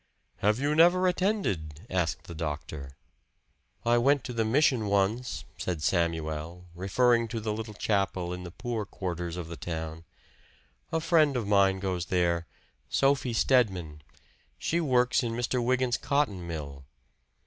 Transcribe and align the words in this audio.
"Have 0.37 0.59
you 0.59 0.73
never 0.73 1.07
attended?" 1.07 1.81
asked 1.87 2.23
the 2.23 2.33
doctor. 2.33 2.97
"I 3.85 3.99
went 3.99 4.23
to 4.23 4.33
the 4.33 4.43
mission 4.43 4.87
once," 4.87 5.45
said 5.59 5.83
Samuel 5.83 6.65
referring 6.73 7.27
to 7.27 7.39
the 7.39 7.53
little 7.53 7.75
chapel 7.75 8.33
in 8.33 8.41
the 8.43 8.49
poor 8.49 8.83
quarters 8.83 9.37
of 9.37 9.47
the 9.47 9.57
town. 9.57 10.03
"A 10.91 11.01
friend 11.01 11.37
of 11.37 11.45
mine 11.45 11.77
goes 11.79 12.07
there 12.07 12.47
Sophie 12.89 13.31
Stedman. 13.33 14.01
She 14.57 14.81
works 14.81 15.21
in 15.21 15.33
Mr. 15.33 15.63
Wygant's 15.63 15.97
cotton 15.97 16.47
mill." 16.47 16.83